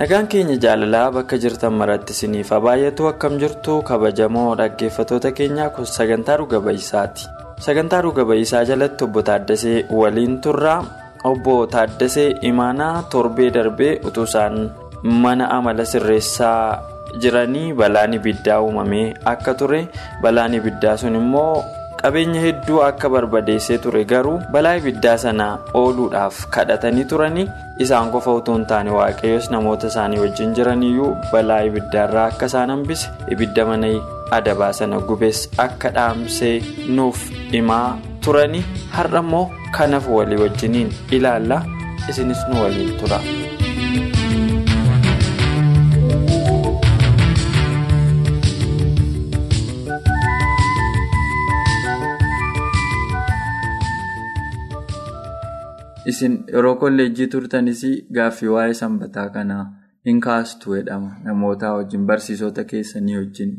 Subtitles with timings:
[0.00, 5.86] Nagaan keenya jaalalaa bakka jirtan maratti isiniif haa baay'atu akkam jirtu kabajamoo dhaggeeffatoota keenyaa kun
[5.96, 7.24] sagantaa dhuga ba'isaati
[7.66, 10.80] sagantaa dhuga ba'isaa jalatti obbo Taaddasee waliin turraa.
[11.30, 14.54] Obbo Taaddasee imaanaa torbee darbee utuu isaan
[15.24, 16.80] mana amala sirreessaa
[17.22, 19.80] jiranii balaan ibiddaa uumamee akka ture.
[20.22, 21.64] Balaan ibiddaa sun immoo
[22.02, 25.46] qabeenya hedduu akka barbadeessee ture garuu balaa ibiddaa sana
[25.80, 27.46] ooluudhaaf kadhatanii turanii
[27.84, 33.08] isaan qofa utuu hin taane waaqayyoos namoota isaanii wajjin jiraniyyuu balaa ibiddaarraa akka isaan hambise
[33.36, 33.92] ibidda mana
[34.38, 36.54] adabaa sana gubees akka dhaamsee
[36.98, 37.20] nuuf
[37.52, 37.86] himaa
[38.26, 38.64] turanii
[38.96, 39.44] har'a immoo
[39.78, 41.62] kanaaf walii wajjiniin ilaalla
[42.10, 43.18] isinis nu waliin tura.
[56.06, 57.82] Isin yeroo kolleejjii turtanis
[58.16, 59.64] gaaffii waa'ee sanbataa kanaa
[60.06, 61.10] hin kaastu jedhama.
[61.24, 63.50] Namoota wajjin barsiisota keessanii wajjin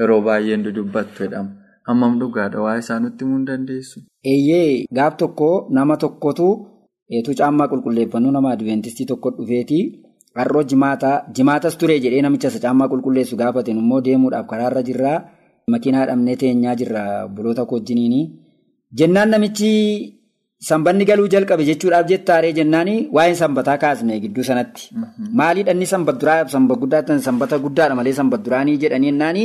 [0.00, 1.50] yeroo baay'een dudubbattu jedhama.
[1.88, 2.60] Hammam dhugaadha?
[2.64, 4.00] Waa'ee isaa nutti himuu dandeessu.
[4.32, 6.48] eeyyee gaaf tokko nama tokkotu
[7.10, 9.80] eetuu caammaa qulqulleeffannuu nama adventistii tokko dhufeeti.
[10.38, 10.62] Har'oo
[11.36, 15.18] jimaatas ture jedhee namicha isa caammaa qulqulleessu gaafateen immoo deemuudhaaf karaarra jirraa
[15.74, 17.02] makiinaa dhabnee teenyaa jirra
[17.36, 18.20] buloota wajjiniini
[18.98, 19.72] jennaan namichi.
[20.68, 24.82] Sanbanni galuu jalqabe jechuudhaaf jettaaree jennaani waa'een sanbataa kaasne gidduu sanatti.
[25.40, 29.42] Maaliidha inni sanbat duraa sanbat guddaa sanbata guddaadha malee sanbat duraanii jedhanii jennaani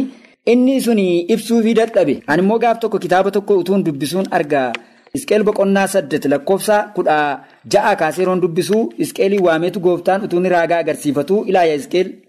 [0.54, 2.16] inni suni ibsuufii dadhabe.
[2.28, 4.72] Ani immoo gaaf tokko kitaaba tokko utuun dubbisuun argaa.
[5.18, 7.18] Isqeel boqonnaa saddeet lakkoofsa kudha
[7.74, 11.44] ja'a kaasee yeroon dubbisuu isqeelii waameetu gooftaan utuun raagaa agarsiifatu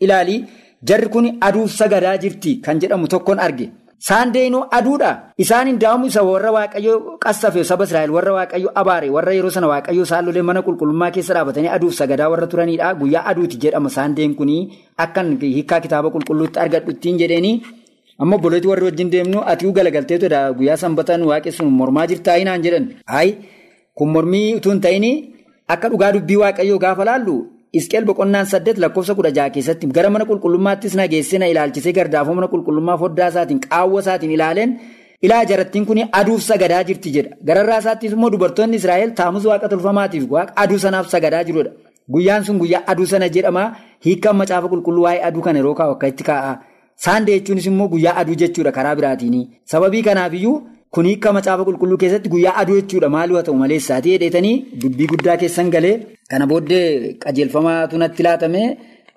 [0.00, 0.44] ilaalii
[0.88, 3.66] jarri kun aduuf sagadaa jirti kan jedhamu tokkoon arge.
[4.00, 5.33] Saandeenoo aduudha.
[5.37, 10.06] Isaan hindaa'amu isa warra waaqayyoo qassafe saba Israa'el warra waaqayyoo abaare warra yeroo sana waaqayyoo
[10.09, 12.94] isaan lolee mana qulqullummaa keessa dhaabatanii aduuf sagadaa warra turanidha.
[13.00, 14.62] Guyyaa aduuti jedhama saandeen kunii
[14.97, 17.53] akkan hiikaa kitaaba qulqulluutti argadhu ittiin jedheeni.
[18.19, 22.88] Amma obbolooti warri wajjin deemnu atiiwuu galagalteetudha guyyaa sanbataan waaqessuun mormaa jirtaa hinaan jedhan.
[23.94, 25.05] Kun mormii utuu hin ta'in
[25.69, 27.37] akka dhugaa dubbii waaqayyoo gaafa laallu.
[27.72, 32.34] Isqeel boqonnaan saddeet lakkoofsa kudha jaha keessatti gara mana qulqullummaattis na geessee na ilaalchisee gardaafoo
[32.34, 34.72] mana qulqullummaa foddaa isaatiin qaawwa isaatiin ilaaleen
[35.22, 37.36] ilaa jarattiin kun aduuf sagadaa jirti jedha.
[37.44, 40.25] Gararraa isaattis immoo dubartoonni Israa'el taamus waaqa tolfamaatiif
[40.56, 41.70] aduu sanaaf sagadaa jirudha.
[42.10, 43.62] Guyyaan sun guyyaa aduu sana jedhama
[44.04, 46.58] hiikkaan macaafa qulqulluu waa'ee aduu kana yeroo kaa'u akka itti kaa'a.
[46.97, 49.47] Saandee jechuunis immoo guyyaa aduu jechuudha karaa biraatiin.
[49.64, 50.62] Sababii kanaafiyyuu
[50.94, 53.08] kun hiikkaa macaafa qulqulluu keessatti guyyaa aduu jechuudha.
[53.14, 53.54] Maal haa ta'u?
[53.62, 55.96] Malee isaatii hidheetanii dubbii guddaa keessan galee
[56.30, 58.62] kana booddee qajeelfamaatu natti laatame.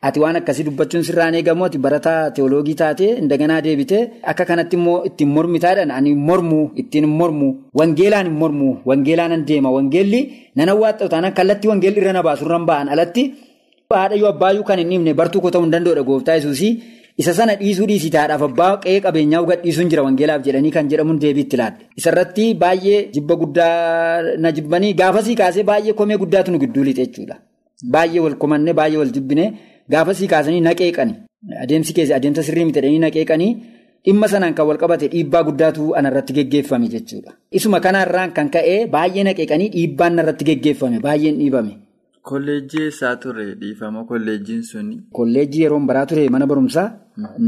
[0.08, 3.98] Ati waan akkasii dubbachuun sirraan eegamu ati barataa teoloogii taate indaganaa deebite
[4.32, 7.48] akka kanatti immoo ittiin mormitaadhaan ani mormu ittiin mormu
[7.80, 9.72] wangeelaan hin mormu wangeelaan deema.
[9.78, 10.22] Wangeelli
[10.56, 12.90] nan hawwaata'u taanaan kallattii wangeelli irra na baasurran ba'an.
[12.94, 13.24] Alatti
[13.90, 16.74] haadhayyuu abbaayyuu kan hin dhibne bartuu koo ta'uu hin danda'udha gooftaa yesuusii.
[17.22, 21.58] Isa sana dhiisuu dhiisitaadhaaf abbaa qe'ee qabeenyaa uga dhiisuun jira wangeelaaf jedhanii kan jedhamuun deebiitti
[21.62, 21.84] laadde.
[22.00, 27.36] Isarratti baay'ee jibba guddaa na jibbanii gaafasii kaasee baay'ee komee guddaatu nu gidduu lixe jechuudha.
[27.94, 29.46] Baay'ee wal komannee baay'ee wal jibbine
[29.96, 31.14] gaafasii kaasanii naqeeqani.
[31.64, 33.52] Adeemsi keessa adeemsa sirrii miti jedhanii naqeeqanii
[34.06, 37.32] dhimma sanaan kan wal qabate dhiibbaa guddaatu anarratti geggeeffame jechuudha.
[37.52, 41.74] Isuma kanarraan kan ka'e baay'ee naqeeqanii dhiibbaan narratti geggeeffame baay'een dhiibame.
[42.30, 44.96] Kolleejjii eessaa ture dhiifama kolleejjiin suni?
[45.18, 46.86] Kolleejjii yeroon baraa ture mana barumsaa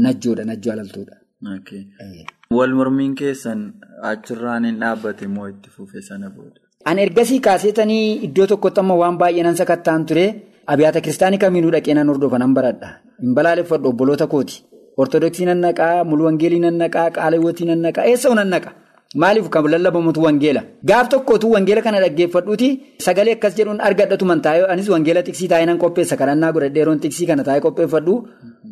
[0.04, 1.16] najjoodha najjoo alaltuudha.
[2.56, 3.62] Wal mormiin keessan
[4.10, 6.60] achirraan hin dhaabbate moo itti fufe sana booda?
[6.84, 10.26] Ani ergasii kaaseetanii iddoo tokkotti amma waan baay'ee nan sakattaan ture
[10.74, 12.88] abiyyaata kiristaanii kamiinuu dhaqee nan hordofa nan baradha.
[13.22, 14.62] Hin balaaleffadhu obboloota kooti.
[15.04, 18.70] Ortodoksii nan naqaa, mulwangeelii nan naqaa, qaalawwatii nan naqaa, eessa nan naqa?
[19.22, 20.62] Maaliif kan lallabamutu wangeela?
[20.84, 22.68] Gaaf tokkotu wangeela kana dhaggeeffadhuuti
[23.06, 27.00] sagalee akkas jedhuun argadhatu man taa'ee anis wangeela tiksii taa'ee nan qopheessa kadhannaa godhadhee yeroon
[27.04, 28.14] tiksii kana taa'ee qopheeffadhu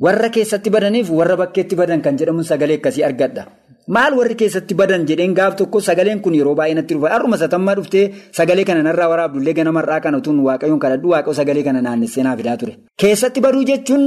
[0.06, 3.44] warra keessatti badaniif warra bakkeetti badan kan jedhamuun sagalee akkasii argadha.
[3.88, 7.74] Maal warri keessatti badan jedheen gaaf tokko sagaleen kun yeroo baay'ee natti dhufa har'uma satammaa
[7.80, 8.04] dhuftee
[8.38, 12.56] sagalee kana narraa waraabdullee ganamarraa kana utuun waaqayyoon kadhadhu waaqayoo sagalee kana naannessee naa fidaa
[12.60, 12.76] ture.
[13.00, 14.04] Keessatti baduu jechuun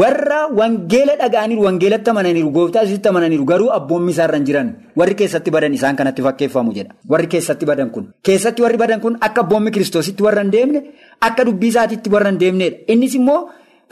[0.00, 4.68] warra wangeela dhaga'aniiru wangeelatti amananiiru gooftaa yesuusitti amananiiru garuu abboommi isaarra hin jiran
[5.00, 6.94] warri keessatti badan isaan kanatti fakkeeffamu jedha.
[7.12, 8.08] Warri keessatti badan kun.
[8.26, 10.80] Keessatti warri badan kun akka abboommi kiristoositti warra hin deemne
[11.28, 13.40] akka dubbii isaatiitti warra hin deemnedha innis immoo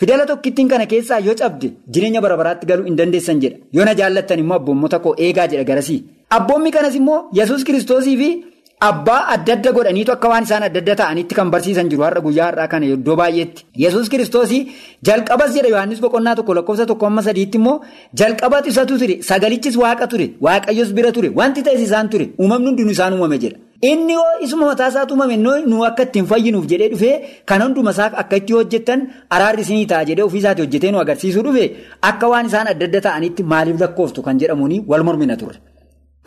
[0.00, 3.58] fidela tokkittiin kana keessaa yoo cabde jireenya bara baraatti galuu hin dandeessan jedha.
[3.72, 6.00] Yoo na jaallattan immoo abboommota koo eegaa jedha garasii.
[6.31, 8.31] Abboommi kanas immoo yesuus kiristoosii fi.
[8.88, 12.46] Abbaa adda adda godhaniitu akka waan isaan adda adda ta'anitti kan barsiisan jiru har'a guyyaa
[12.50, 13.61] har'aa kana iddoo baay'eetti.
[13.84, 14.61] Yesuus kiristoosii
[15.08, 17.76] jalqabas jedha Yohaannis boqonnaa tokko lakkoofsa tokko amma sadiitti immoo
[18.20, 22.94] jalqabatu isatu ture sagalichis waaqa ture waaqayyos bira ture wanti ta'es isaan ture uumamni hundinuu
[22.96, 23.56] isaan uumame jedha.
[23.90, 25.37] Inni yoo isuma mataa isaatu uumame
[25.73, 27.14] nu akka ittiin fayyinuuf jedhee dhufee
[27.50, 29.00] kan hunduma isaa akka itti hojjettan
[29.37, 31.64] araarri isinii ta'a jedhee ofiisaati hojjetee nu agarsiisuu dhufe
[32.11, 35.56] akka waan isaan adda adda ta'anitti maaliif lakkooftu kan jedhamuun wal mormina ture.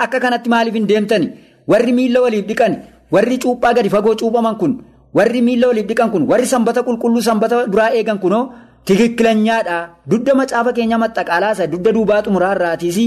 [0.04, 1.28] Akka kanatti maaliif hin deemtani?
[1.72, 2.74] Warri miila waliif dhiqan
[3.14, 4.74] warri cuuphaa gadi fagoo cuuphaman kun
[5.18, 8.44] warri miila waliif dhiqan kun warri sanbata qulqulluu sanbata duraa eegan kunoo
[8.86, 9.78] tikikkilanyaadha
[10.12, 12.98] dudda macaafa keenya maxxaqaalaasa dudda duubaa xumuraa irraatiis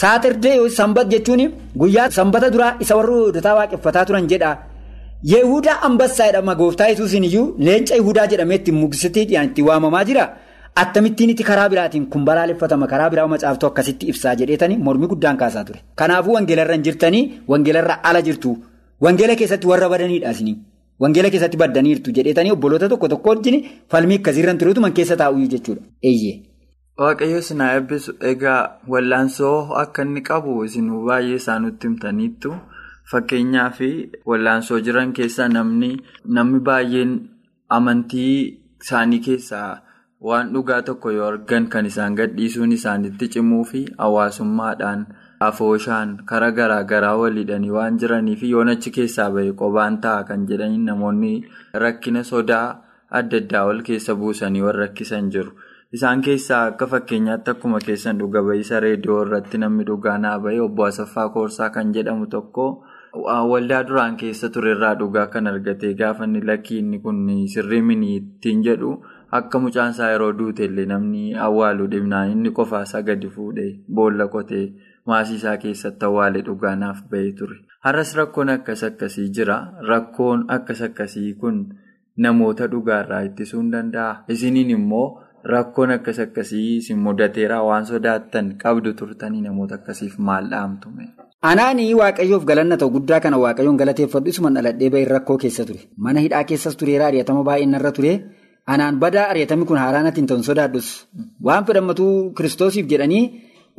[0.00, 1.42] saaxirdee sanbat jechuun
[1.80, 4.50] guyyaa sanbata duraa isa warri hojjetaa waaqeffataa turan jedha
[5.32, 10.24] yehudaa ambassaa jedhama gooftaa yesuusin iyyuu leenca yehudaa jedhamee ittiin mugsitiidhaan itti waamamaa jira.
[10.80, 15.64] Attamittiin itti karaa biraatiin kun balaaleffatama karaa biraa macaaftuu akkasitti ibsaa jedheetanii mormi guddaan kaasaa
[15.64, 15.80] ture.
[15.94, 17.22] Kanaafuu wangeelarra hin jirtanii
[17.52, 18.52] wangeelarra ala jirtu.
[19.06, 20.56] Wangeela keessatti warra badaniidha isinii.
[21.04, 23.58] Wangeela keessatti baddaniirtu jedheetanii obboloota tokko tokko wajjin
[23.94, 25.82] falmii akkasiirra tureetu man keessa taa'uu jechuudha.
[26.98, 28.12] Waaqayyo isin haa eebbisu.
[28.30, 28.60] Egaa
[28.94, 32.54] wallaansoo akka inni qabu isin baay'ee isaanutti himtaniittu
[33.10, 33.78] fakkeenyaaf
[34.30, 37.12] wallaansoo jiran keessaa namni baay'een
[37.68, 38.32] amantii
[38.82, 39.68] isaanii keessaa.
[40.26, 45.04] Waan dhugaa tokko yoo argan kan isaan gadhiisuun isaanitti cimuu fi hawaasummaadhaan
[45.48, 50.82] afooshaan karaa garaa garaa waliidhanii waan jiraniif yoon achi keessaa bahe qobaan ta'a kan jedhanii
[50.88, 51.32] namoonni
[51.84, 52.66] rakkina sodaa
[53.20, 55.52] adda addaa wal keessa buusanii wal rakkisan jiru.
[55.96, 60.84] Isaan keessaa akka fakkeenyaatti akkuma keessan dhuga ba'iisa reediyoo irratti namni dhugaa naa bahe obbo
[60.88, 62.66] Asaffaa Koorsaa kan jedhamu tokko.
[63.50, 67.22] Waldaa duraan keessa turerraa dhugaa kan argatee gaafa inni lakkii inni kun
[67.54, 68.90] sirrii mini ittiin jedhu
[69.36, 74.64] akka mucaan isaa yeroo duute illee namni awwaaluu dhibnaan inni qofaasaa gadi fuudhee boolla qotee
[75.12, 77.56] maasii isaa keessatti awwaalee dhugaa naaf bahee ture.
[77.84, 79.56] Har'as rakkoon akkas akkasii jira.
[79.88, 81.60] Rakkoon akkas akkasii kun
[82.16, 84.24] namoota dhugaarraa ittisuu hin danda'a.
[84.34, 85.06] Isiniin immoo
[85.52, 90.88] rakkoon akkas akkasii isin mudateeraa waan sodaattan qabdu turtanii namoota akkasiif maal dhaamtu?
[91.52, 95.80] Anaanii waaqayyoof galanna ta'u guddaa kana waaqayyoon galateeffadhu isuma dhaladhee bahin rakkoo keessa ture.
[95.96, 98.14] Mana hidhaa keessas tureera ari'atama baay'een irra ture.
[98.72, 100.88] Anaan badaa ari'atamni kun haaraanatiin ta'uun sodaadhus.
[101.46, 103.22] Waan fedhammatuu kiristoosiif jedhanii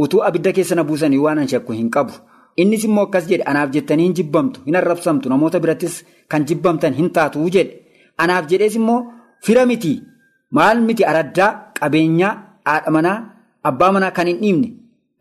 [0.03, 2.13] utuu abidda keessa na buusanii waan an shakku hin qabu.
[2.61, 5.95] Innis immoo akkas jedhe anaaf jettanii hin jibbamtu hin arrabsamtu namoota birattis
[6.31, 7.73] kan jibbamtan hin taatu jedhe.
[8.17, 8.99] Anaaf jedhees immoo
[9.45, 9.93] fira miti
[10.57, 12.33] maal miti araddaa qabeenyaa
[12.65, 13.17] haadha manaa
[13.71, 14.69] abbaa manaa kan hin dhiibne.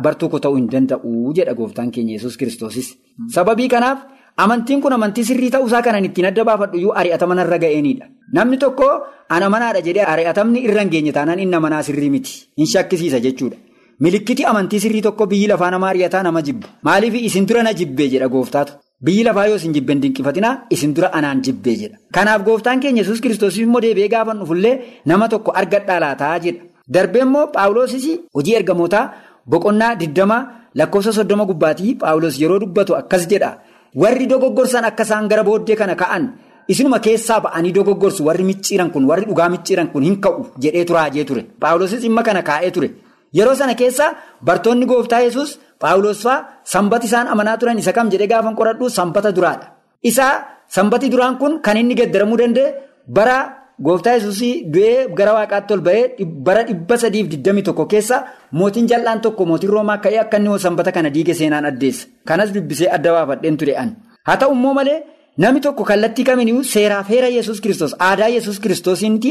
[0.03, 2.89] Bartuu koo ta'uu hin danda'u jedha gooftaan keenya yesus kiristoosis.
[3.35, 3.99] Sababii kanaaf
[4.45, 8.07] amantiin kun amantii sirrii ta'uusaa kanan ittiin adda baafadhu iyyuu ari'atama narra ga'eenidha.
[8.33, 8.89] Namni tokko
[9.37, 12.33] ana manaadha jedhee ari'atamni irra hin geenye taanaan inni manaa sirrii miti.
[12.59, 13.57] Hin shakkisiisa jechuudha.
[14.01, 16.69] Milikkiti amantii sirrii tokko biyyi lafaa nama ari'ataa nama jibba.
[16.83, 18.73] Maaliif isin dura na jibbee jedha gooftaatu.
[19.05, 21.97] Biyyi lafaa yoo isin jibben dinqifatinaa isin dura anaan jibbee jedha.
[22.15, 24.75] Kanaaf gooftaan keenya yesus kiristoos immoo deebi'ee gaafa dhufullee
[25.07, 26.63] nama tokko argadhaa laataa jedha.
[26.95, 29.05] Darbee immoo paawuloosis hojii ergamootaa.
[29.51, 30.39] Boqonnaa digdama
[30.75, 33.51] lakkoofsa soddoma gubbaatii Paawulos yeroo dubbatu akkas jedha.
[33.95, 36.33] Warri dogoggorsan akka isaan gara booddee kana ka'an
[36.69, 41.25] isinuma keessaa ba'anii dogoggorsu warri micciiran kun warri dhugaa micciiran kun hin ka'u jedhee turaajee
[41.25, 41.43] ture.
[41.61, 42.89] Paawulosis dhimma kana kaa'ee ture.
[43.33, 44.15] Yeroo sana keessa
[44.45, 49.33] bartoonni gooftaa yesus Paawulos fa'aa sanbata isaan amanaa turan isa kam jedhee gaafa qoradhu sanbata
[49.33, 49.67] duraadha.
[50.03, 52.75] Isaa sanbati duraan kun kan inni gaddaramuu danda'e
[53.07, 53.58] bara.
[53.87, 58.17] Gooftaa yesuusii du'ee gara waaqaatti ol bahee bara dhibba sadiif digdamii tokko keessa
[58.61, 62.07] mootiin jal'aan tokko mootiin roomaa ka'ee akka inni sanbata kana diige seenaan addeessa.
[62.29, 63.95] Kanas dubbisee adda baafadheen ture an.
[64.27, 64.99] Haa ta'u immoo malee
[65.45, 69.31] namni tokko kallattii kamiinuu seeraaf heera yesus kristos aadaa yesus kiristoosiinti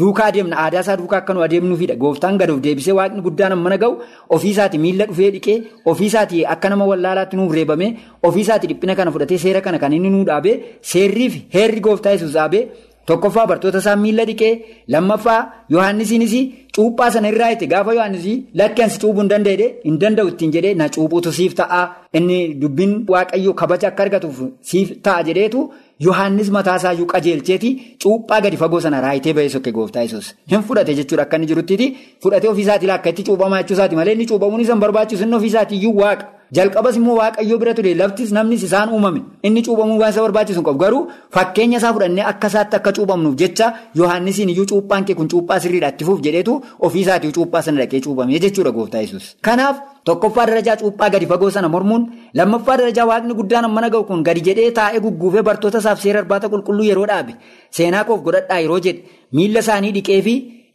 [0.00, 1.94] duukaa adeemna aadaa isaa duukaa akka nu adeemnuufidha.
[2.02, 4.02] Gooftaan gad of deebisee waaqni guddaan mana ga'u
[4.38, 5.56] ofiisaati miila dhufee dhiqee
[5.92, 10.24] ofiisaati akka nama wallaalaatti nuuf reebamee ofiisaati dhiphina kana fudhatee seera kana kan inni nuu
[10.26, 12.64] dhaabee seerriif heerri gooftaa yesus dhaabee.
[13.06, 14.52] Tokkoffaa bartoota isaa miila dhiqee
[14.94, 15.40] lammaffaa
[15.74, 16.34] Yohaannisiinis
[16.76, 20.74] cuuphaa sana irraa itti gaafa Yohaannisii lakki ansi cuubuu hin danda'e hin danda'u ittiin jedhee
[20.80, 21.80] na cuuphuutu siif ta'a.
[22.18, 25.62] Inni dubbiin waaqayyoo kabaja akka argatuuf siif ta'a jedheetu
[26.06, 27.70] Yohaannis mataasaa iyyuu qajeelcheeti.
[28.02, 31.86] Cuuphaa gadi fagoo sana raayitee bahee sokke gooftaa yesus hin fudhate jechuudha akka inni jiruttiiti
[32.22, 35.96] fudhatee ofiisaatii akka itti cuuphamaa jechuusaati malee inni cuuphamuun isa hin barbaachisu inni ofiisaatii iyyuu
[36.02, 37.94] waaqa jalqabas immoo waaqayyoo bira ture.
[37.94, 39.22] Laftis namnis isaan uumame.
[39.42, 40.78] Inni cuuphamuu waan isa barbaachisu qabu.
[40.78, 45.60] Garuu fakkeenya isaa fudhannee akka isaatti akka cuuphamnuuf jecha yohaannisiin iyyuu cuuphaan kee kun cuuphaa
[45.60, 50.76] sirriidha itti fuuf jedheetu ofiisaatii cuuphaa sana dhaqee cuuphamee jechuudha gooftaa yesus kanaaf tokkoffaa darajaa
[50.82, 55.00] cuuphaa gadi fagoo sana mormuun lammaffaa darajaa waaqni guddaan mana ga'u kun gadi jedhee taa'ee
[55.00, 57.34] gugguufee bartoota isaaf seera irbaata qulqulluu yeroo dhaabe.
[57.70, 59.02] Seenaa koof godhadhaa yeroo jedhe.
[59.32, 60.20] Miilla isaanii dhiqee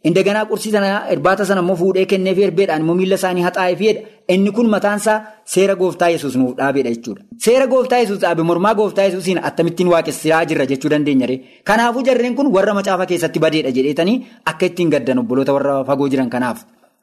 [0.08, 4.00] indaganaa qursii sana irbaata sana immoo fuudhee kennee fi erbeedhaan immoo miilla isaanii haxaa'ee fiidha
[4.34, 5.16] inni kun mataansaa
[5.54, 7.22] seera gooftaa yesus nuuf dhaabeedha jechuudha.
[7.44, 11.36] Seera gooftaa yesus dhaabe mormaa gooftaa yesuusiin akkamittiin waaqessaa jirra jechuu dandeenyare
[11.70, 14.16] kanaafuu jarreen kun warra macaafa keessatti badeedha jedheetanii
[14.52, 16.58] akka ittiin gaddan obboloota warra fagoo jiran kanaaf.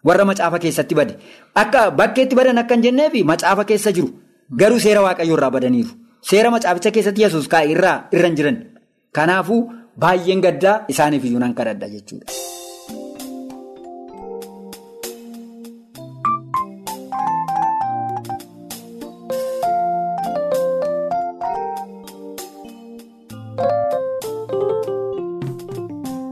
[0.07, 1.13] Warra macaafa keessatti bade.
[1.61, 4.09] Akka bakkeetti badan akka hin jenneefi macaafa keessa jiru.
[4.59, 5.89] Garuu seera waaqayyoo irraa badaniiru.
[6.29, 8.57] Seera macaaficha keessatti yesus kaa'e irra hin jiran.
[9.17, 9.59] Kanaafuu
[10.03, 12.25] baay'een gaddaa isaaniif iyyuu nan kadhadha jechuudha.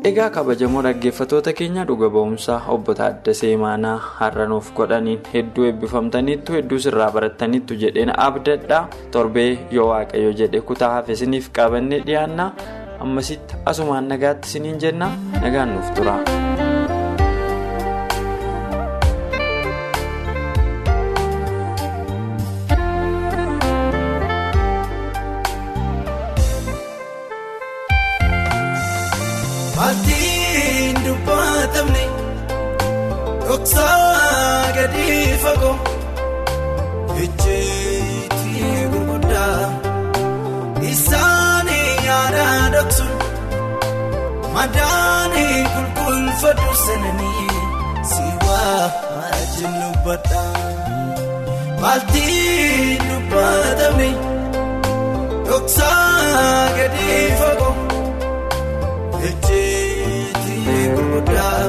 [0.07, 6.79] Egaa kabajamoo dhaggeeffattoota keenya dhuga ba'umsaa obbo Taaddasee Imaanaa har'a nuuf godhaniin hedduu eebbifamtaniittu hedduu
[6.85, 8.81] sirraa barattaniittu jedheen abdadhaa
[9.17, 12.51] torbee yoo waaqayyo jedhe kutaa hafe isiniif qabannee dhiyaannaa
[13.07, 15.11] ammasitti asumaan nagaatti isiniin jenna
[15.41, 16.15] nagaan nuuf tura.
[44.57, 47.49] Madaanii qulqulfadhu sananii
[48.11, 48.85] siwaa
[49.37, 50.53] ajjin dubbadhaa.
[51.81, 54.09] Maatiin dubbatamne
[55.47, 57.09] dhoksaa gadi
[57.41, 57.75] fagoo.
[59.27, 61.63] Ejjeetii gurguddaa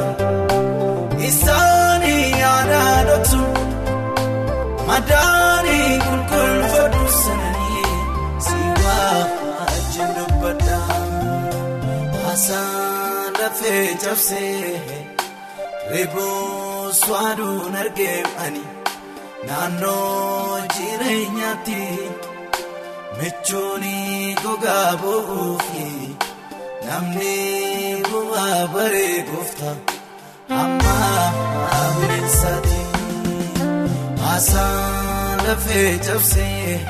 [1.29, 3.69] isaanii yaada dhoksuun
[4.89, 6.68] madaanii qulqulfadhu
[12.39, 14.81] Haasaan lafee cabsee
[15.91, 18.63] reebus waaduun argeemani
[19.49, 21.81] naannoo jireenyaatti
[23.19, 23.87] michuun
[24.43, 25.89] gogaa bo'uufi.
[26.87, 27.35] Namni
[28.11, 29.75] bu'aa baree gooftaa
[30.61, 30.95] amma
[31.99, 32.81] bineensaati.
[34.23, 36.81] Haasaan lafee cabsee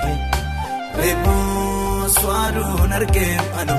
[0.98, 3.78] reebus waaduun argeemanu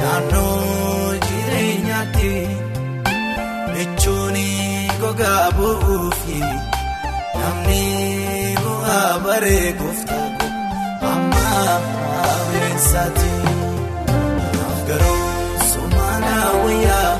[0.00, 2.32] naannoo jireenyaatti
[3.72, 4.38] michuun
[5.00, 6.38] gogaa bu'uufi
[7.40, 7.82] namni
[8.64, 10.26] bu'aa baree gooftaa
[11.12, 11.44] amma
[12.50, 13.30] bineensaati.
[14.88, 15.24] Garuu
[15.72, 16.34] sumaana
[16.64, 17.12] wayyaa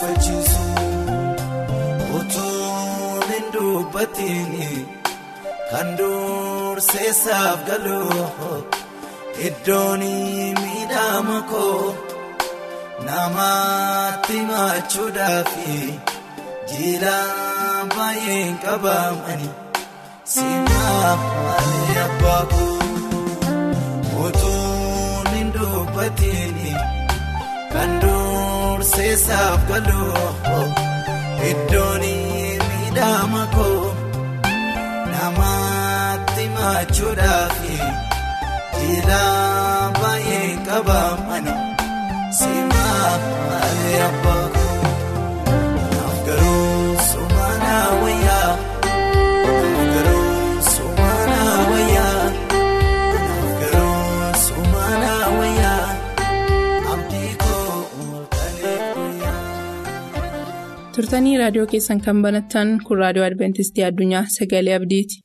[0.00, 0.62] galfachiisu
[2.18, 4.86] utuun hin dubbatiin
[5.70, 8.54] kan durseessaaf galuu
[9.48, 10.02] iddoon
[10.60, 11.94] miidhama koo
[13.08, 15.76] namaatti machuudhaafi.
[16.70, 19.50] Jilaan baay'een qabamani
[20.34, 22.78] simaa malee abbaa koo
[24.26, 26.58] utuun hin dubbatiin
[27.72, 27.90] kan
[28.90, 28.96] dura.
[28.96, 30.64] seesaaf galuu
[31.50, 32.04] iddoon
[32.68, 33.94] miidhama koo
[35.12, 37.58] namaatti maachuudhaaf
[38.78, 39.22] jila
[40.00, 41.54] baay'ee qabamani
[42.38, 43.12] simaa
[43.48, 44.59] malee abbaa
[61.10, 65.22] turtanii raadiyoo keessan kan banattan kun raadiyoo adventistii addunyaa sagalee abdiiti.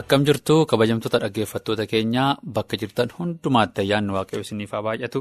[0.00, 5.20] Akkam jirtu kabajamtoota dhaggeeffattoota keenyaa bakka jirtan hundumaatti ayyaanni waaqayyoo isiniif haa baay'atu.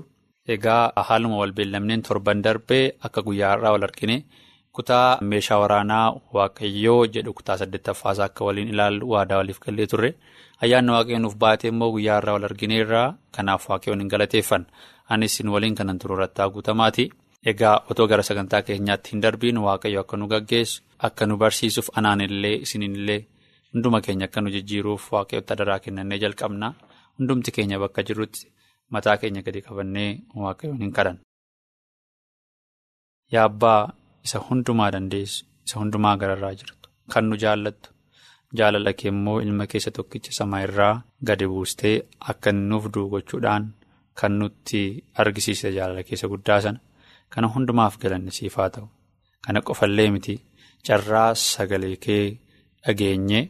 [0.56, 4.18] Egaa haaluma wal beellamneen torban darbee akka guyyaa har'aa wal argine
[4.76, 10.12] kutaa meeshaa waraanaa waaqayyoo jedhu kutaa saddeettaffaasaa akka waliin ilaallu waadaa waliif gallee turre.
[10.64, 14.68] Ayyaanni waaqayyoo nuuf baatee immoo guyyaa har'aa wal argineerraa kanaaf waaqayyoon hin galateeffanna.
[15.10, 17.10] Anis isin waliin kanan turu irratti guutamaati.
[17.52, 22.56] Egaa otoo gara sagantaa keenyaatti hin darbiin waaqayyo akka nu gaggeessu akka nu barsiisuuf anaanillee
[22.66, 23.22] isinillee.
[23.74, 26.74] Hunduma keenya akka nu jijjiiruuf waaqayyoota adaraa kennannee jalqabna.
[27.20, 28.48] Hundumti keenya bakka jirrutti
[28.90, 30.10] mataa keenya gadi qabannee
[30.44, 31.20] waaqayyoon hin kadhanna.
[33.32, 33.82] Yaa Abbaa
[34.26, 37.90] isa hundumaa dandeessu, isa hundumaa gararraa jirtu, kan nu jaallattu,
[38.60, 40.94] jaalala kee immoo ilma keessa tokkicha samaa irraa
[41.28, 41.96] gadi buustee
[42.34, 43.64] akka nuuf du'u gochuudhaan
[44.20, 44.82] kan nutti
[45.22, 46.80] argisiise jaalala keessa guddaa sana.
[47.34, 48.88] Kana hundumaaf galanni siif haa ta'u.
[49.46, 50.36] Kana qofallee miti
[50.88, 52.24] carraa sagalee kee
[52.86, 53.42] dhageenye.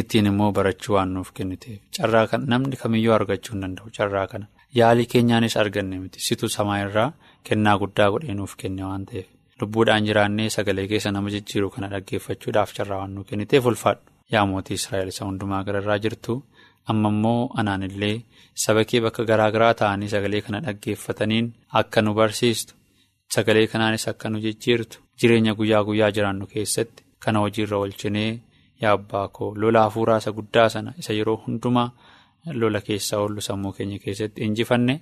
[0.00, 4.46] Ittiin immoo barachuu waan nuuf kenniteef carraa kana namni kamiyyuu argachuu hin danda'u carraa kana
[4.78, 7.06] yaalii keenyaanis arganne miti situ samaa irraa
[7.48, 9.28] kennaa guddaa godhee nuuf kenne waan ta'eef
[9.60, 14.02] lubbuudhaan jiraannee sagalee keessa nama jijjiiru kana dhaggeeffachuudhaaf carraa waan nuuf kenniteef ulfaadhu
[14.34, 16.34] yaa mootii Israa'el isa hundumaa gararraa jirtu
[16.92, 18.16] amma immoo anaanillee
[18.64, 21.46] saba kee bakka garaa garaa ta'anii sagalee kana dhaggeeffataniin
[21.80, 22.74] akka nu barsiistu
[23.36, 28.32] sagalee kanaanis akka nu jijjiirtu jireenya guyyaa guyyaa jiraannu keessatti kana hojiirra oolchinee.
[28.82, 31.90] Yaa abbaa koo lola hafuuraa isa guddaa sana isa yeroo hundumaa
[32.60, 34.94] lola keessaa oollu sammuu keenya keessatti injifanne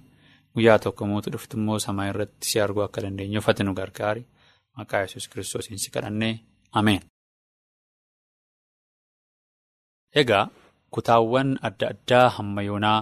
[0.54, 4.22] guyyaa tokko mootu dhuftu immoo samaa irratti si arguu akka dandeenyu uffati nu gargaari
[4.78, 6.34] maqaa yesus kiristoosiin si kadhannee
[6.78, 7.02] ameen.
[10.20, 10.44] Egaa
[10.94, 13.00] kutaawwan adda addaa hamma yoonaa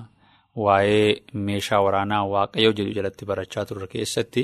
[0.64, 1.08] waa'ee
[1.46, 4.42] meeshaa waraanaa waaqayyoo jedhu jalatti barachaa turre keessatti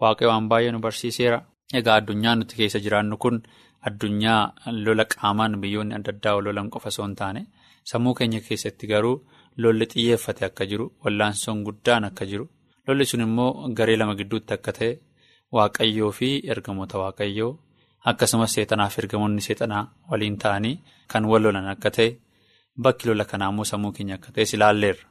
[0.00, 1.38] waaqayyo waan baay'ee nu barsiiseera.
[1.78, 3.36] Egaa addunyaa nuti keessa jiraannu kun.
[3.88, 4.40] Addunyaa
[4.84, 7.40] lola qaamaan biyyoonni adda addaa lolan qofa osoo hin taane
[7.90, 9.16] sammuu keenya keessatti garuu
[9.62, 12.46] lolli xiyyeeffate akka jiru wallaansoon guddaan akka jiru
[12.86, 14.90] lolli sun immoo garee lama gidduutti akka ta'e
[15.54, 17.52] waaqayyoo fi ergamoota waaqayyoo
[18.10, 20.76] akkasumas seexanaa fi ergamoonni seexanaa waliin ta'anii
[21.12, 22.08] kan wal lolan akka ta'e
[22.82, 25.06] bakki lola kanaa immoo sammuu keenya akka ta'e ilaalleerra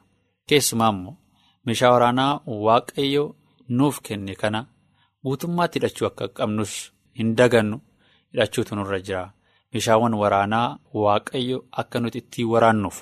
[0.48, 1.14] keessumaa immoo
[1.66, 2.32] meeshaa waraanaa
[2.66, 3.28] waaqayyoo
[3.78, 4.60] nuuf kenne kana
[5.24, 6.72] guutummaatti hidhachuu akka qabnus
[7.18, 7.78] hin dagannu.
[8.32, 9.22] hidhachuutu nurra jira
[9.72, 10.68] meeshaawwan waraanaa
[11.04, 12.96] waaqayyo akka nuti ittiin waraannuuf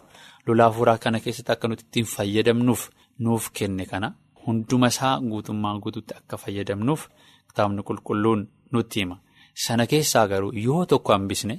[0.46, 2.82] lolaa hafuuraa kana keessatti akka nuti ittiin fayyadamnuuf
[3.24, 4.08] nuuf kenne kana
[4.46, 7.02] hunduma isaa guutummaa guutuutti akka fayyadamnuuf
[7.48, 8.40] kitaabni qulqulluun
[8.72, 9.16] nutti hima
[9.64, 11.56] sana keessaa garuu yoo tokko hambisne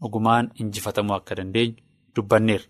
[0.00, 1.76] dhugumaan injifatamuu akka dandeenyu
[2.16, 2.66] dubbanneerra.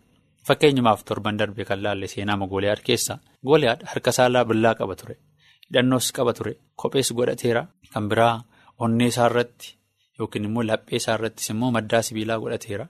[0.46, 5.16] Fakkeenyumaaf torban darbee kan laalle seenaa gooliyaad keessa gooliyaad harka saalaa billaa qaba ture.
[5.66, 6.52] Hidhannoos qaba ture.
[6.81, 7.62] Kophees godhateera.
[7.92, 8.44] Kan biraa
[8.78, 9.74] onnee isaarratti.
[10.18, 12.87] Yookiin immoo laphee isaa irrattis immoo maddaa sibiilaa godhateera.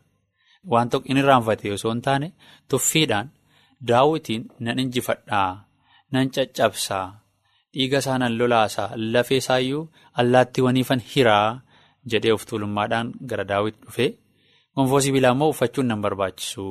[0.71, 2.29] Waan tokko inni irraanfate osoo hin taane
[2.69, 3.31] tuffiidhaan
[3.89, 5.65] daawwitiin nan injifadhaa,
[6.13, 7.07] nan caccabsaa,
[7.75, 9.89] dhiiga isaa nan lolaasaa, lafee isaayyuu
[10.21, 11.61] allaattiiwwaniifan hiraa
[12.11, 14.11] jedhee of tuulummaadhaan gara daawwit dhufee
[14.77, 16.65] gonfoo sibiilaa immoo uffachuun nan barbaachisu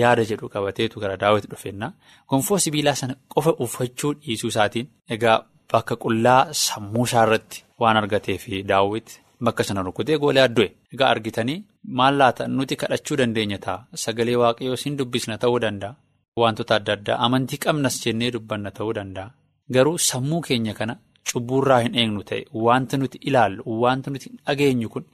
[0.00, 1.92] yaada jedhu qabateetu gara daawwit dhufeenna.
[2.28, 5.38] Gonfoo sibiilaa sana qofa uffachuu dhiisuu isaatiin egaa
[5.72, 9.08] bakka qullaa sammuu isaa irratti waan argateef daawwit.
[9.44, 11.64] Bakka sana rukutee gooliyaad du'e egaa argitanii
[11.98, 12.48] maal laata?
[12.56, 13.84] Nuti kadhachuu dandeenya ta'a.
[14.02, 15.94] Sagalee waaqayyoo siin dubbisna ta'uu danda'a
[16.42, 19.28] wantoota adda addaa amantii qabnas jennee dubbanna ta'uu danda'a
[19.76, 20.94] garuu sammuu keenya kana
[21.30, 25.04] cubbuurraa hin eegnu ta'e wanti nuti ilaallu wanti nuti dhageenyu kun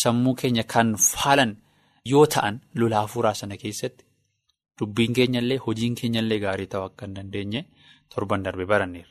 [0.00, 1.52] sammuu keenya kan faalan
[2.12, 4.04] yoo ta'an lolaa hafuuraa sana keessatti
[4.80, 7.60] dubbiin keenyallee hojiin keenyallee gaarii ta'uu akka hin dandeenye
[8.14, 9.10] torban darbe baranneera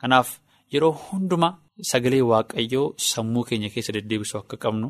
[0.00, 0.28] kanaaf
[0.74, 1.54] yeroo hundumaa.
[1.90, 4.86] Sagalee waaqayyoo sammuu keenya keessa deddeebisuu akka qabnu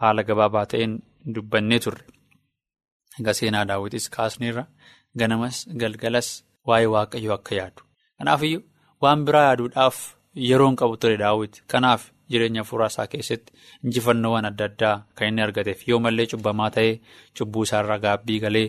[0.00, 0.94] haala gabaabaa ta'een
[1.34, 2.02] dubbannee turre.
[3.20, 4.64] Egaa seenaa daawwitis kaasneerra
[5.22, 6.28] ganamas galgalas
[6.68, 7.80] waa'ee waaqayyoo akka yaadu.
[8.18, 8.62] Kanaafiyyuu
[9.02, 9.96] waan biraa yaaduudhaaf
[10.48, 11.62] yeroon qabu ture daawwiti.
[11.72, 13.52] Kanaaf jireenya hafuuraa isaa keessatti
[13.84, 16.94] injifannoowwan adda addaa kan inni argateef yoo mallee cubbamaa ta'ee
[17.38, 18.68] cubbuu isaarraa gaabbii galee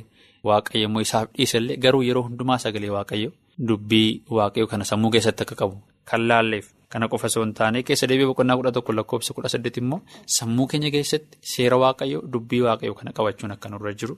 [0.49, 3.31] waaqayyo immoo isaaf dhiisellee garuu yeroo hundumaa sagalee waaqayyo
[3.69, 5.77] dubbii waaqayyo kana sammuu keessatti akka qabu
[6.12, 9.77] kan laalleef kana qofa osoo hin taane keessa deebi'ee boqonnaa kudha tokko lakkoofsa kudha saddeet
[9.81, 9.99] immoo
[10.38, 14.15] sammuu keenya keessatti seera waaqayyo dubbii waaqayyo kana qabachuun akka nurra jiru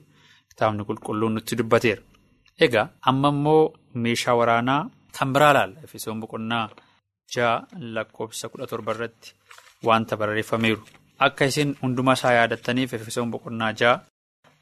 [0.50, 2.02] kitaabni qulqulluun nutti dubbateera.
[2.60, 5.80] Egaa amma immoo meeshaa waraanaa kan biraa laalla?
[5.84, 6.68] Efesoon boqonnaa
[7.34, 9.34] ja'a lakkoofsa kudha torba irratti
[9.86, 10.82] wanta barreeffameeru.
[11.18, 14.00] Akka isin hundumaa isaa yaadattaniif efesoon boqonnaa ja'a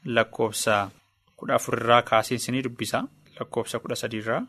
[0.05, 0.89] lakkoofsa
[1.37, 3.03] kudha afurirraa kaasiin isinii dubbisa.
[3.39, 4.41] Lakkoofsa kudha sadiirraa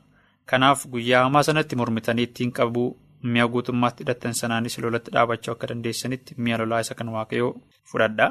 [0.51, 2.89] kanaaf guyyaa hamaa sanatti mormitanii ittiin qabuu
[3.33, 7.53] mi'a guutummaatti hidhattan sanaanis lolatti dhaabachuu akka dandeessanitti mi'a lolaa isa kan waaqayyoo
[7.93, 8.31] fudhadhaa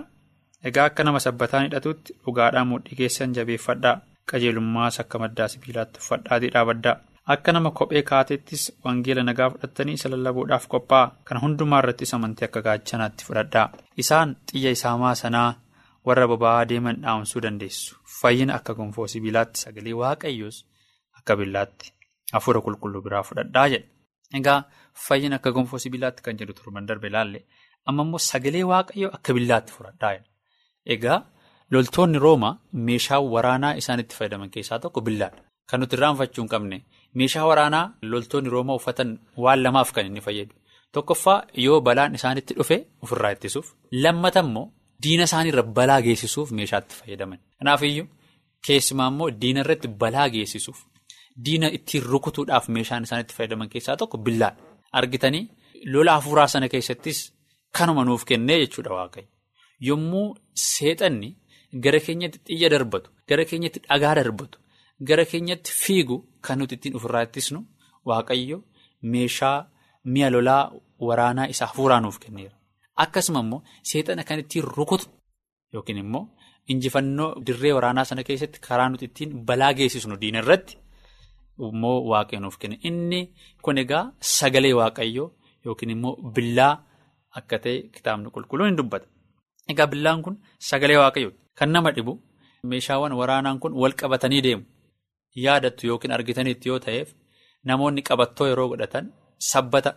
[0.70, 4.02] egaa akka nama sabbataan hidhatutti dhugaadhaan mudhii keessan jabeeffadhaa.
[4.32, 6.96] Qajeelummaas akka maddaa sibiilaatti uffadhaatii dhaabaddaa
[7.34, 12.62] akka nama kophee kaateettis wangeela nagaa fudhattanii isa lallabuudhaaf qophaa'a kan hundumaa irrattis amantii akka
[12.68, 13.68] gaachanaatti fudhadhaa
[14.04, 15.50] isaan xiyya isaamaa sanaa
[16.10, 17.96] warra boba'aa deeman dhaamsuu dandeessu.
[18.22, 20.58] Fayyina akka gonfoo sibiilaatti sagalee waaqayyoos
[21.20, 21.92] akka billaatti
[22.34, 23.88] hafuura qulqulluu biraa fudhadhaa jedha.
[24.40, 24.60] Egaa
[25.08, 27.40] fayyina akka gonfoo sibiilaatti kan jedhu turban darbe ilaalle.
[27.88, 30.14] Amma immoo sagalee waaqayyoo akka billaatti fudhadhaa
[30.96, 31.20] egaa.
[31.72, 32.54] Loltoonni Roomaa
[32.88, 35.42] meeshaa waraanaa isaan itti fayyadaman keessaa tokko billaadha.
[35.70, 36.78] Kan nuti irraanfachuu hin qabne
[37.22, 39.10] meeshaa waraanaa loltoonni Roomaa uffatan
[39.46, 40.54] waan lamaaf kan inni fayyadu.
[40.92, 43.68] Tokkoffaa yoo balaan isaanitti dhufe ofirraa ittisuuf.
[44.04, 44.66] Lammata immoo
[45.04, 47.40] diina isaaniirra balaa geessisuuf meeshaatti fayyadaman.
[47.60, 48.08] Kanaafiyyuu
[48.68, 50.80] keessumaa immoo diina irratti balaa geessisuuf
[51.46, 54.62] diina ittiin rukutuudhaaf meeshaan isaan itti fayyadaman keessaa tokko billaadha.
[55.00, 55.44] Argitanii
[55.94, 57.20] lola hafuuraa sana keessattis
[57.78, 59.30] kanuma nuuf kennee jechuudha waaqayyo.
[59.88, 60.28] Yommuu
[60.72, 61.30] seexanni.
[61.84, 64.58] Gara keenyatti xiyya darbatu gara keenyatti dhagaa darbatu
[65.08, 67.60] gara keenyatti fiigu kan nuti ittiin ofirraa ittisnu
[68.06, 68.58] waaqayyo
[69.12, 69.58] meeshaa
[70.14, 70.64] mi'a lolaa
[71.08, 72.56] waraanaa isa hafuuraa nuuf kenneera.
[73.04, 75.06] Akkasuma immoo seexana kan ittiin rukutu
[75.74, 76.24] yookiin immoo
[76.72, 80.78] injifannoo dirree waraanaa sana keessatti karaa nuti ittiin balaa geessisnu diina irratti
[81.70, 82.76] immoo waaqayyo nuuf kenne.
[82.88, 83.22] Inni
[83.64, 85.30] kun egaa sagalee waaqayyoo
[85.66, 86.74] yookiin immoo billaa
[87.40, 89.08] akka ta'e kitaabni qulqulluun hin dubbata.
[89.72, 90.36] Egaa billaan kun
[90.70, 91.40] sagalee waaqayyooti.
[91.62, 92.14] Kan nama dhibu
[92.70, 94.64] meeshaawwan waraanaan kun wal qabatanii deemu.
[95.46, 97.10] Yaadattu yookiin argitanitti yoo ta'eef
[97.70, 99.06] namoonni qabattoo yeroo godhatan
[99.52, 99.92] sabbata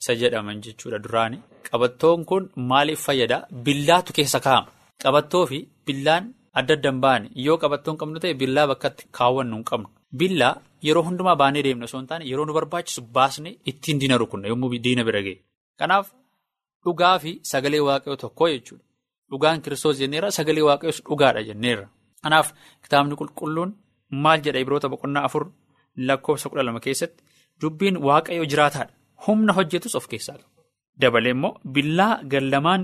[0.00, 1.38] isa jedhaman jechuudha duraani.
[1.68, 3.42] Qabattoon kun maaliif fayyadaa?
[3.66, 4.70] Billaatu keessa kaa'ama.
[5.04, 6.24] Qabattoo fi billaan
[6.58, 9.88] adda adda hin baane yoo qabattoon qabnu ta'e billaa bakkatti kaawwannu hin qabnu.
[10.20, 10.54] Billaa
[10.88, 14.72] yeroo hundumaa baanee deemna osoo hin taane yeroo nu barbaachisu baasnee ittiin diina rukunna yommuu
[14.86, 15.36] diina bira ga'e.
[15.80, 16.06] Kanaaf
[16.84, 18.84] dhugaa fi sagalee waaqayyoo tokkoo jechuudha.
[19.30, 21.86] Dhugaan kiristoos jenneerra sagalee waaqayyoos dhugaadha jenneerra.
[22.24, 22.48] Kanaaf
[22.84, 23.70] kitaabni qulqulluun
[24.24, 25.44] maal jedha Ibroota boqonnaa afur
[26.08, 27.22] lakkoofsa kudha lama keessatti
[27.62, 28.92] dubbiin waaqayyoo jiraataadha.
[29.26, 30.48] Humna hojjetus of keessaa qaba.
[31.00, 32.82] Dabalee immoo billaa gallamaan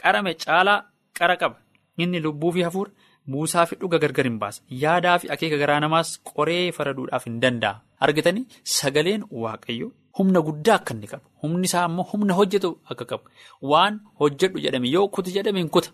[0.00, 0.78] qarame caalaa
[1.18, 1.56] qara qaba.
[2.02, 2.90] Inni lubbuu fi hafuura
[3.32, 4.62] buusaa fi dhuga gargar hin baasa.
[4.82, 7.74] Yaadaa fi akeeka garaa namaas qoree faraduudhaaf hin danda'a.
[8.04, 8.44] Argitanii
[8.78, 11.26] sagaleen waaqayyoo humna guddaa akka inni qabu.
[11.42, 13.24] Humni isaa immoo humna hojjetu akka qabu.
[13.70, 15.90] Waan hojjedhu jedhame yoo kuti jedhame hin kuta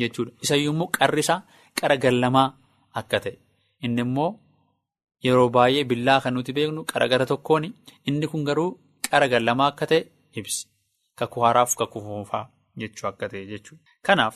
[0.00, 0.32] jechuudha.
[0.44, 1.40] Isayyuu immoo qarri isaa
[1.80, 2.48] qara gallamaa
[3.00, 3.36] akka ta'e.
[3.84, 4.30] Inni immoo
[5.24, 7.64] yeroo baay'ee billaa kan nuti beeknu qara gara tokkoon
[8.08, 8.70] inni kun garuu
[9.10, 10.00] qara gallamaa akka ta'e
[10.38, 10.68] ibsa.
[11.18, 12.44] Kakuu haaraaf kakuu fuunfaa
[12.80, 13.82] jechuu akka ta'e jechuudha.
[14.06, 14.34] Kanaaf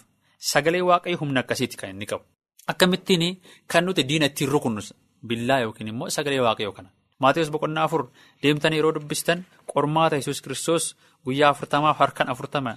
[0.50, 2.24] sagalee waaqayyoo humna akkasiiti kan inni qabu.
[2.70, 3.24] Akkamittiin
[3.70, 4.82] kan nuti diina ittiin rukunnu
[5.28, 6.90] billaa yookiin immoo sagalee waaqayyoo kana.
[7.22, 8.02] Maatiyus boqonnaa afur
[8.42, 10.84] deemtanii yeroo dubbistan qormaata yesus kiristoos
[11.24, 12.72] guyyaa afurtamaaf harkaan afurtama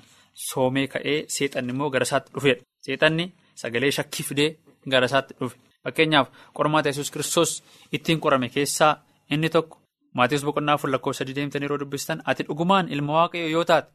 [0.50, 2.63] soomee ka'ee seexanni immoo gara isaatti dhufeedha.
[2.86, 3.26] Seexanni
[3.62, 4.50] sagalee shakkii fidee
[4.91, 5.58] gara isaatti dhufe.
[5.84, 7.52] Fakkeenyaaf qormaata yesus kiristoos
[7.91, 8.93] ittiin qorame keessaa
[9.32, 9.82] inni tokko
[10.17, 13.89] Maatiyus boqonnaa afur lakkoofsa sadii deemtanii yeroo dubbistan ati dhugumaan ilma waaqayyoo yoo taate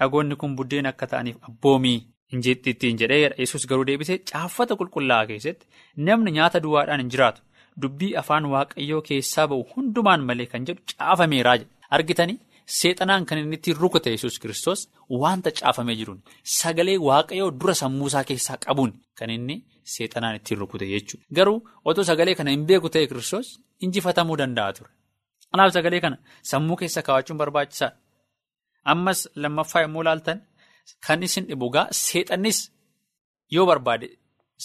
[0.00, 1.98] dhagoonni kun buddeen akka ta'aniif abboomii
[2.32, 5.66] hin ittiin jedhee yesus garuu deebisee caaffata qulqullaa'aa keessatti
[6.08, 7.42] namni nyaata duwwaadhaan hin jiraatu.
[7.82, 11.70] Dubbii afaan waaqayyoo keessaa ba'u hundumaan malee kan jedhu caafameeraa jedha.
[11.96, 12.38] Argitanii
[12.78, 14.80] seexanaan kan inni ittiin rukute yesus kiristoos
[15.22, 16.20] wanta caafamee jiruun
[16.58, 19.56] sagalee waaqayyoo dura sammuusaa keessaa qabuun kan inni
[19.94, 21.24] seexanaan ittiin rukute jechuudha.
[21.36, 23.48] Garuu otoo sagalee kana hin beeku ta'e kiristoos
[23.84, 24.90] injifatamuu danda'a ture.
[25.52, 26.16] Kanaaf sagalee kana
[26.50, 27.96] sammuu keessa kaawwachuun barbaachisaadha.
[28.92, 30.38] Ammas lammaffaa yommuu ilaaltan
[31.06, 32.58] kan isin dhibugaa seexannis
[33.54, 34.06] yoo barbaade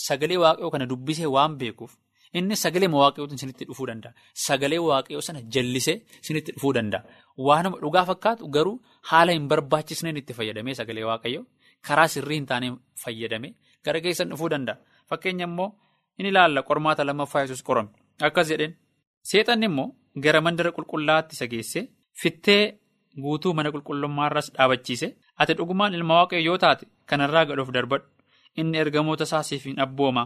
[0.06, 1.94] sagalee waaqayyoo kana dubbisee waan beekuuf.
[2.40, 4.12] Inni sagalee waaqayyootiin isinitti dhufuu danda'a.
[4.46, 7.02] Sagalee waaqayyoo sana jallisee isinitti dhufuu danda'a.
[7.48, 8.76] Waanuma dhugaa fakkaatu garuu
[9.10, 11.44] haala hin barbaachisneen itti fayyadamee sagalee waaqayyoo
[11.88, 12.68] karaa sirrii hin taane
[13.04, 13.52] fayyadamee
[13.86, 14.78] gara keessan dhufuu danda'a.
[15.10, 15.70] Fakkeenya immoo
[16.20, 17.90] inni ilaalla qormaata lammaffaa yesus qorame.
[18.28, 18.74] Akkas jedheen
[19.32, 19.88] seexanni immoo
[20.24, 21.84] gara mandara qulqullaa'aatti isa geessee
[22.22, 22.64] fittee
[23.24, 25.08] guutuu mana qulqullummaarras dhaabachiise
[25.42, 28.06] ati dhugumaan ilma waaqayyo yoo taate kanarraa gadhoof darbadhu
[28.62, 30.24] inni ergamoota isaa siif hin abbooma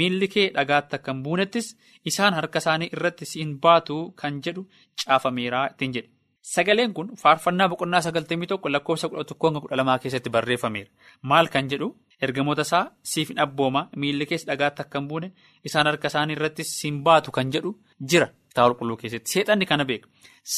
[0.00, 1.66] miilli kee dhagaatti akka hin buunettis
[2.10, 4.62] isaan harka isaanii irratti si hin baatu kan jedhu
[5.04, 6.08] caafameeraa ittiin jedhe.
[6.54, 10.90] Sagaleen kun faarfannaa boqonnaa sagaltamii tokko lakkoofsa kudha tokkoo hanga kudha lamaa keessatti barreeffameera.
[11.30, 11.88] Maal kan jedhu
[12.26, 12.82] ergamoota isaa
[13.12, 15.30] siif hin abbooma miilli keessa dhagaatti akka hin buune
[15.70, 17.72] isaan harka isaanii irratti si hin baatu kan jedhu
[18.10, 19.30] jira kitaaba qulqulluu keessatti.
[19.32, 20.08] Seexanni kana beeka.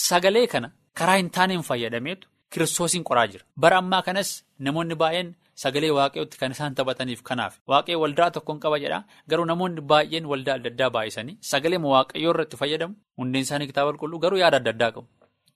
[0.00, 3.44] Sagalee kana karaa hin taaneen fayyadameetu kiristoosiin qoraa jira.
[3.60, 7.54] Bara ammaa kanas namoonni baay'een sagalee waaqayyootti kan isaan taphataniif kanaaf.
[7.70, 8.98] Waaqayyo waldaa tokkoon qaba jedha.
[9.30, 12.94] Garuu namoonni baay'een waldaa adda addaa baay'isanii sagalee waaqayyoo irratti fayyadamu.
[13.18, 15.06] Hundeen isaanii kitaaba qulqulluu garuu yaada adda addaa qabu.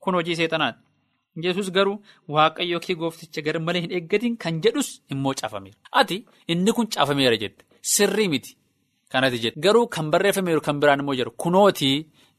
[0.02, 0.78] Kun hojii seexanaati.
[1.46, 1.96] Yesus garuu
[2.36, 5.76] waaqayyoo kee goofticha gar malee hin eeggatiin kan jedhus immoo caafameera.
[6.00, 6.16] Ati
[6.52, 7.62] inni kun caafameera jette
[7.94, 8.56] sirrii miti
[9.12, 11.96] kanati jette garuu kan barreeffameeru kan biraan immoo jiru kunootii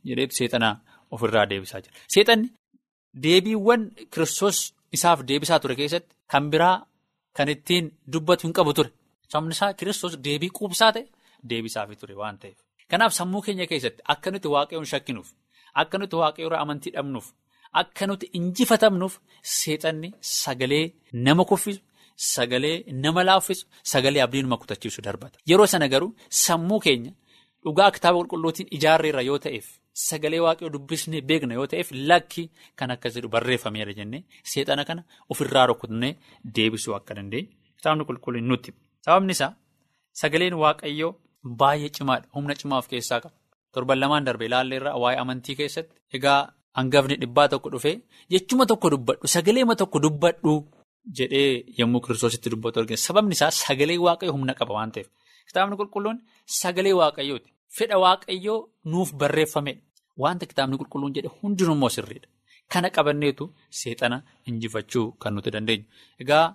[0.09, 0.73] jedheetu seexanaa
[1.15, 1.93] ofirraa deebisaa jira.
[2.13, 2.47] Seexanni
[3.23, 3.81] deebiiwwan
[4.13, 4.59] kiristoos
[4.97, 6.75] isaaf deebisaa ture keessatti kan biraa
[7.37, 8.89] kan ittiin dubbatu hin qabu ture.
[9.31, 11.05] Sababni isaa kiristoos deebii quubsaa ta'e
[11.49, 12.57] deebisaafii ture waan ta'eef.
[12.89, 15.29] Kanaaf sammuu keenya keessatti akka nuti waaqayyoon shakkinuuf
[15.81, 17.27] akka nuti waaqayyoorraa amantii dhabnuuf.
[17.81, 19.13] Akka nuti injifatamnuuf
[19.57, 20.09] seexanni
[20.41, 20.85] sagalee
[21.25, 21.81] nama kuffisu
[22.33, 25.39] sagalee nama laaffisu sagalee abdii nama kutachiisu darbata.
[25.49, 27.11] Yeroo sana garuu sammuu keenya
[27.65, 29.65] dhugaa kitaaba qulqulluutiin ijaarreerra yoo ta'eef
[30.07, 32.43] sagalee waaqayyoo dubbisnee beekna yoo ta'eef lakki
[32.79, 34.21] kan akkas jedhu barreeffameera jennee
[34.51, 36.11] seexana kana ofirraa rukutnee
[36.55, 38.69] deebisuu akka dandeenyu kitaabni qulqulluun nutti.
[39.05, 39.51] Sababni isaa
[40.21, 41.11] sagaleen waaqayyoo
[41.59, 43.35] baay'ee cimaadha humna cimaa of keessaa qaba.
[43.73, 46.41] Torban lamaan darbe ilaalleerra waa'ee amantii keessatti egaa.
[46.77, 47.95] Hangafni dhibbaa tokko dhufee
[48.33, 50.51] jechuma tokko dubbadhu sagaleema tokko dubbadhu
[51.17, 52.97] jedhee yommuu kiristoositti dubbatu argina.
[53.07, 55.07] Sababni isaa sagalee waaqayyoo humna qaba waan ta'eef.
[55.51, 56.17] Kitaabni qulqulluun
[56.61, 57.49] sagalee waaqayyooti.
[57.77, 58.59] Fedha waaqayyoo
[58.91, 59.81] nuuf barreeffamedha.
[60.23, 62.27] Wanta kitaabni qulqulluun jedhe hundinummoo sirriidha.
[62.71, 63.45] Kana qabanneetu
[63.79, 64.17] seexana
[64.49, 65.85] injifachuu kan nuti dandeenyu.
[66.23, 66.45] Egaa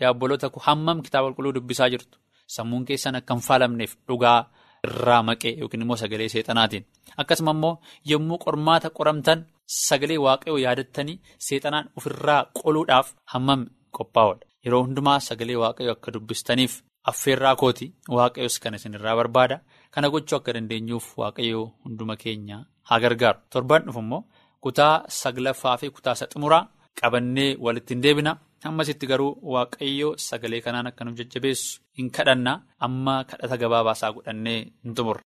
[0.00, 2.16] yaabboloota hammam kitaaba qulqulluu dubbisaa jirtu.
[2.56, 4.38] Sammuun keessan akka hin faalamneef dhugaa
[4.86, 6.84] irraa maqee yookiin immoo sagalee seexanaatiin.
[7.20, 7.74] Akkasuma immoo
[8.10, 9.38] yommuu qormaata qoramtan.
[9.86, 13.60] Sagalee waaqayyoo yaadattanii seexanaan ofirraa qoluudhaaf hammam
[13.96, 14.44] qophaa'udha.
[14.64, 16.72] Yeroo hundumaa sagalee waaqayyoo akka dubbistaniif
[17.10, 17.86] affeerraa kooti
[18.16, 19.56] waaqayyoos kan isinirraa barbaada.
[19.92, 22.56] Kana gochuu akka dandeenyuuf waaqayyoo hunduma keenya
[22.88, 23.38] haa gargaaru.
[23.52, 24.22] Torban dhufu immoo
[24.64, 26.64] kutaa saglaffaa fi kutaa xumuraa
[27.00, 28.32] qabannee walitti hin deebina.
[28.68, 32.52] Ammasitti garuu waaqayyoo sagalee kanaan akka nuuf jajjabeessu hin kadhanna.
[32.86, 35.22] Amma kadhata gabaabaasaa godhannee hin xumurre.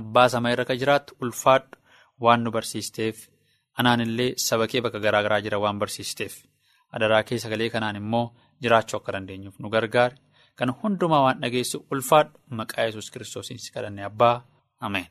[0.00, 1.76] Abbaa sama irra kan jiraattu ulfaadhu.
[2.24, 3.16] Waan nu barsiisteef
[3.78, 6.34] anaan illee saba kee bakka garaa garaa jira waan barsiisteef
[6.94, 8.26] adaraa kee sagalee kanaan immoo
[8.62, 10.14] jiraachuu akka dandeenyuuf nu gargaare.
[10.58, 12.32] Kan hundumaa waan dhageessu ulfaadhu.
[12.58, 14.36] Maqaa yesus kiristoosiin si kadhanne abbaa.
[14.80, 15.06] Ameen.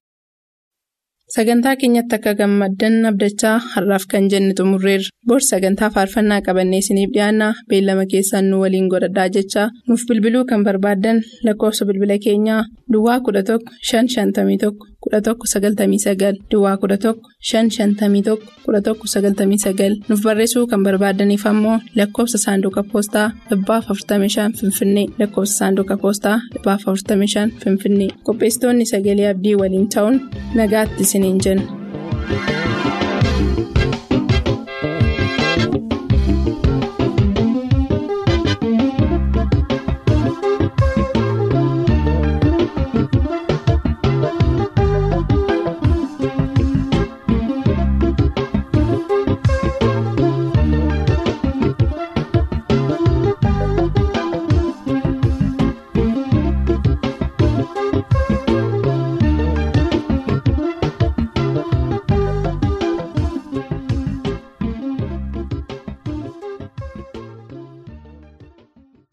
[1.36, 5.10] Sagantaa keenyatti akka gammaddan abdachaa har'aaf kan jenne xumurreerra.
[5.28, 9.68] Boorsii sagantaa faarfannaa qabannee isiniif dhiyaanna beellama keessaan nu waliin godhadhaa jechaa.
[9.88, 12.64] Nuuf bilbiluu kan barbaaddan lakkoofsa bilbila keenyaa.
[12.92, 13.60] Duwwaa 11
[13.92, 17.14] 551 1199 Duwwaa 11
[17.52, 25.98] 551 1199 nuuf barreessuu kan barbaadaniif ammoo lakkoofsa saanduqa poostaa dhibbaaf 45 Finfinnee lakkoofsa saanduqa
[26.04, 30.22] poostaa dhibbaaf 45 Finfinnee qopheessitoonni sagalee abdii waliin ta'uun
[30.60, 33.13] nagaatti isiniin jenna.